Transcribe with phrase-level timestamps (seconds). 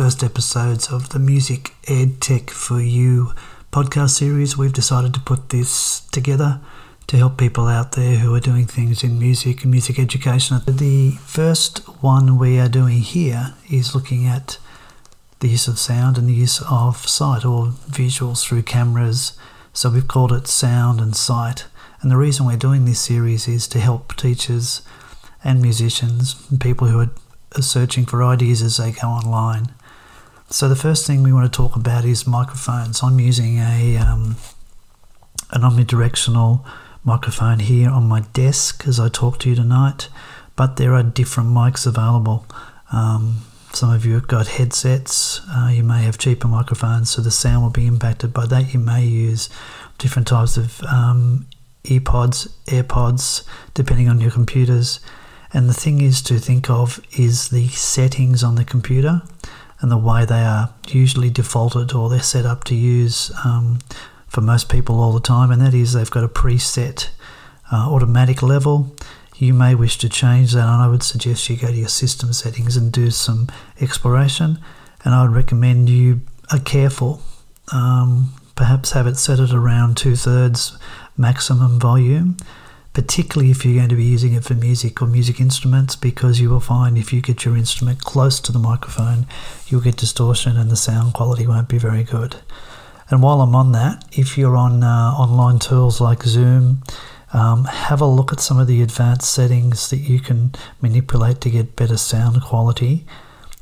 [0.00, 3.34] first episodes of the Music Ed Tech for You
[3.70, 4.56] podcast series.
[4.56, 6.58] We've decided to put this together
[7.08, 10.58] to help people out there who are doing things in music and music education.
[10.66, 14.56] The first one we are doing here is looking at
[15.40, 19.36] the use of sound and the use of sight or visuals through cameras.
[19.74, 21.66] So we've called it Sound and Sight.
[22.00, 24.80] And the reason we're doing this series is to help teachers
[25.44, 29.74] and musicians and people who are searching for ideas as they go online.
[30.52, 33.04] So the first thing we want to talk about is microphones.
[33.04, 34.34] I'm using a um,
[35.52, 36.64] an omnidirectional
[37.04, 40.08] microphone here on my desk as I talk to you tonight,
[40.56, 42.46] but there are different mics available.
[42.90, 45.40] Um, some of you have got headsets.
[45.48, 48.74] Uh, you may have cheaper microphones, so the sound will be impacted by that.
[48.74, 49.48] You may use
[49.98, 51.46] different types of um,
[51.84, 54.98] earpods, AirPods, depending on your computers.
[55.52, 59.22] And the thing is to think of is the settings on the computer
[59.80, 63.78] and the way they are usually defaulted or they're set up to use um,
[64.26, 65.50] for most people all the time.
[65.50, 67.08] And that is they've got a preset
[67.72, 68.94] uh, automatic level.
[69.36, 72.32] You may wish to change that, and I would suggest you go to your system
[72.32, 73.48] settings and do some
[73.80, 74.58] exploration.
[75.02, 76.20] And I would recommend you
[76.52, 77.22] are careful.
[77.72, 80.76] Um, perhaps have it set at around two thirds
[81.16, 82.36] maximum volume
[82.92, 86.50] particularly if you're going to be using it for music or music instruments, because you
[86.50, 89.26] will find if you get your instrument close to the microphone,
[89.66, 92.36] you'll get distortion and the sound quality won't be very good.
[93.08, 96.82] And while I'm on that, if you're on uh, online tools like Zoom,
[97.32, 101.50] um, have a look at some of the advanced settings that you can manipulate to
[101.50, 103.04] get better sound quality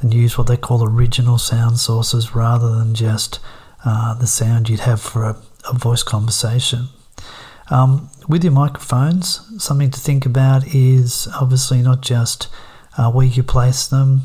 [0.00, 3.40] and use what they call original sound sources rather than just
[3.84, 5.36] uh, the sound you'd have for a,
[5.68, 6.88] a voice conversation.
[7.68, 12.48] Um, with your microphones, something to think about is obviously not just
[12.96, 14.22] uh, where you place them.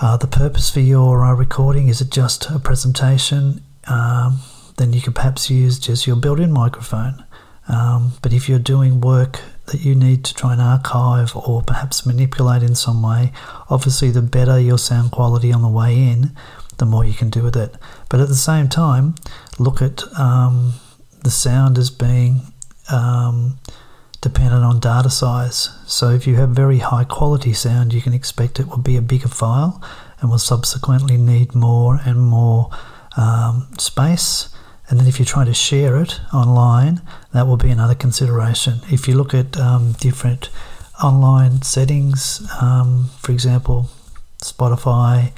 [0.00, 3.62] Uh, the purpose for your uh, recording is it just a presentation?
[3.86, 4.40] Um,
[4.76, 7.24] then you could perhaps use just your built in microphone.
[7.68, 12.04] Um, but if you're doing work that you need to try and archive or perhaps
[12.04, 13.32] manipulate in some way,
[13.70, 16.36] obviously the better your sound quality on the way in,
[16.78, 17.76] the more you can do with it.
[18.08, 19.14] But at the same time,
[19.58, 20.74] look at um,
[21.24, 22.52] the sound as being
[22.90, 23.58] um,
[24.20, 25.70] dependent on data size.
[25.86, 29.02] So if you have very high quality sound, you can expect it will be a
[29.02, 29.82] bigger file
[30.20, 32.70] and will subsequently need more and more
[33.16, 34.48] um, space.
[34.88, 38.80] And then if you're trying to share it online, that will be another consideration.
[38.90, 40.50] If you look at um, different
[41.02, 43.90] online settings, um, for example,
[44.38, 45.32] Spotify,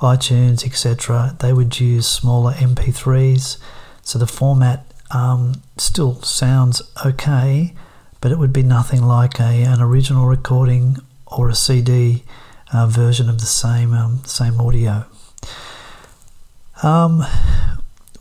[0.00, 3.58] iTunes, etc., they would use smaller MP3s.
[4.02, 7.74] So the format um, still sounds okay,
[8.20, 12.24] but it would be nothing like a, an original recording or a CD
[12.72, 15.04] uh, version of the same um, same audio.
[16.82, 17.24] Um,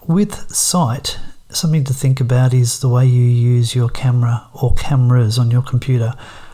[0.07, 1.19] with sight,
[1.50, 5.62] something to think about is the way you use your camera or cameras on your
[5.62, 6.13] computer.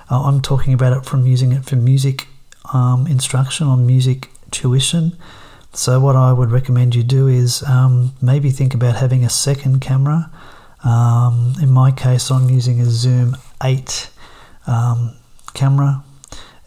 [0.10, 2.28] Uh, I'm talking about it from using it for music
[2.74, 5.18] um, instruction or music tuition.
[5.74, 9.80] So, what I would recommend you do is um, maybe think about having a second
[9.80, 10.30] camera.
[10.84, 14.10] Um, in my case, I'm using a Zoom 8
[14.68, 15.16] um,
[15.54, 16.04] camera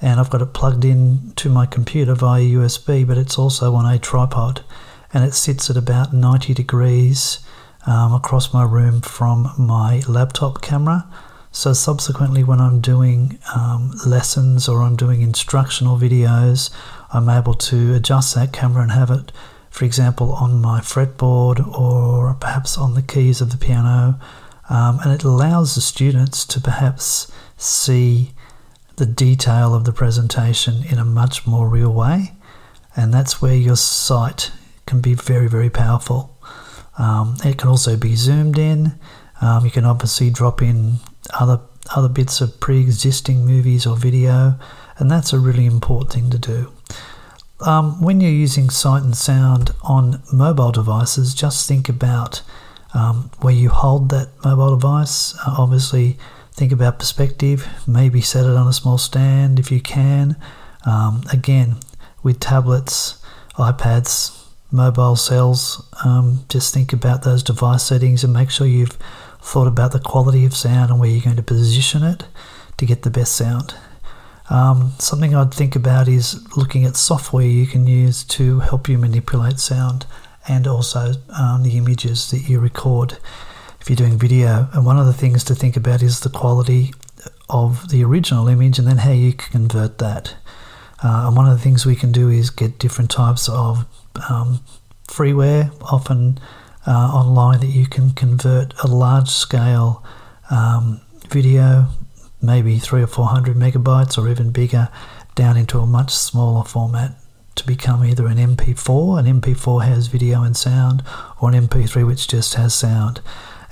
[0.00, 3.84] and I've got it plugged in to my computer via USB, but it's also on
[3.84, 4.64] a tripod
[5.12, 7.40] and it sits at about 90 degrees
[7.86, 11.06] um, across my room from my laptop camera.
[11.52, 16.70] So, subsequently, when I'm doing um, lessons or I'm doing instructional videos,
[17.14, 19.30] I'm able to adjust that camera and have it,
[19.70, 24.18] for example, on my fretboard or perhaps on the keys of the piano.
[24.68, 28.32] Um, and it allows the students to perhaps see
[28.96, 32.32] the detail of the presentation in a much more real way.
[32.96, 34.50] And that's where your sight
[34.86, 36.36] can be very, very powerful.
[36.98, 38.98] Um, it can also be zoomed in.
[39.40, 40.96] Um, you can obviously drop in
[41.38, 41.60] other
[41.94, 44.58] other bits of pre-existing movies or video,
[44.96, 46.73] and that's a really important thing to do.
[47.66, 52.42] Um, when you're using sight and sound on mobile devices, just think about
[52.92, 55.34] um, where you hold that mobile device.
[55.38, 56.18] Uh, obviously,
[56.52, 57.66] think about perspective.
[57.86, 60.36] Maybe set it on a small stand if you can.
[60.84, 61.76] Um, again,
[62.22, 63.22] with tablets,
[63.56, 64.38] iPads,
[64.70, 68.98] mobile cells, um, just think about those device settings and make sure you've
[69.40, 72.24] thought about the quality of sound and where you're going to position it
[72.76, 73.74] to get the best sound.
[74.50, 78.98] Um, something I'd think about is looking at software you can use to help you
[78.98, 80.06] manipulate sound
[80.46, 83.18] and also um, the images that you record
[83.80, 84.68] if you're doing video.
[84.72, 86.92] And one of the things to think about is the quality
[87.48, 90.36] of the original image and then how you can convert that.
[91.02, 93.86] Uh, and one of the things we can do is get different types of
[94.30, 94.60] um,
[95.08, 96.38] freeware, often
[96.86, 100.04] uh, online, that you can convert a large scale
[100.50, 101.88] um, video,
[102.44, 104.88] maybe three or four hundred megabytes or even bigger,
[105.34, 107.12] down into a much smaller format
[107.56, 111.02] to become either an MP4, an MP4 has video and sound,
[111.40, 113.20] or an MP3 which just has sound.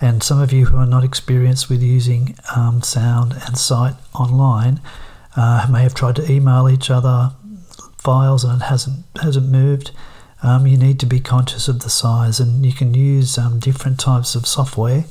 [0.01, 4.81] And some of you who are not experienced with using um, sound and sight online
[5.37, 7.33] uh, may have tried to email each other
[7.99, 9.93] files and it hasn't hasn't moved.
[10.43, 14.01] Um, you need to be conscious of the size, and you can use um, different
[14.01, 15.05] types of software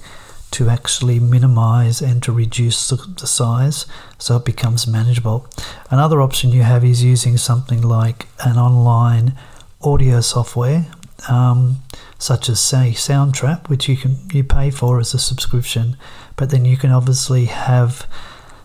[0.52, 3.86] to actually minimize and to reduce the, the, size
[4.18, 5.48] so it becomes manageable.
[5.90, 9.38] Another option you have is using something like an online
[9.82, 10.88] audio software,
[11.30, 11.82] um,
[12.20, 15.98] such as say Soundtrap, which you can you pay for as a subscription,
[16.36, 18.06] but then you can obviously have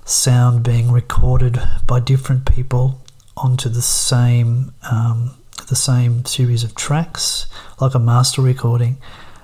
[0.05, 3.01] sound being recorded by different people
[3.37, 5.35] onto the same um,
[5.69, 7.47] the same series of tracks,
[7.81, 8.99] like a master recording.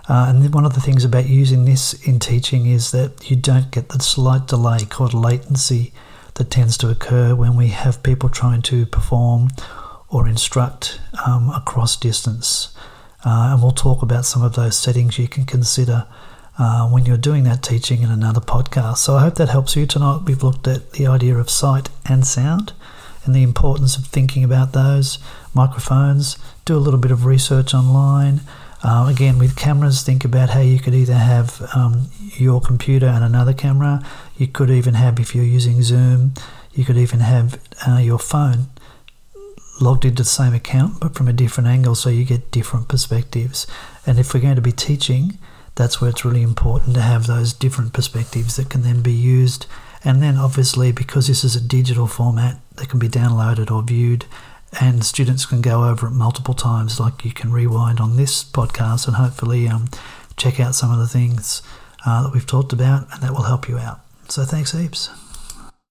[0.08, 3.70] Uh, and one of the things about using this in teaching is that you don't
[3.70, 5.92] get the slight delay called latency
[6.34, 9.48] that tends to occur when we have people trying to perform
[10.08, 12.74] or instruct um, across distance.
[13.24, 16.06] Uh, and we'll talk about some of those settings you can consider
[16.58, 18.98] uh, when you're doing that teaching in another podcast.
[18.98, 20.22] So I hope that helps you tonight.
[20.26, 22.72] We've looked at the idea of sight and sound
[23.24, 25.18] and the importance of thinking about those
[25.54, 26.36] microphones.
[26.64, 28.40] Do a little bit of research online.
[28.84, 33.22] Uh, again, with cameras, think about how you could either have um, your computer and
[33.22, 34.04] another camera.
[34.36, 36.34] You could even have, if you're using Zoom,
[36.72, 38.66] you could even have uh, your phone
[39.80, 43.66] logged into the same account but from a different angle so you get different perspectives.
[44.06, 45.38] And if we're going to be teaching,
[45.74, 49.66] that's where it's really important to have those different perspectives that can then be used.
[50.04, 54.26] And then, obviously, because this is a digital format that can be downloaded or viewed
[54.80, 56.98] and students can go over it multiple times.
[56.98, 59.88] Like you can rewind on this podcast and hopefully um,
[60.36, 61.62] check out some of the things
[62.06, 64.00] uh, that we've talked about, and that will help you out.
[64.28, 65.10] So thanks heaps.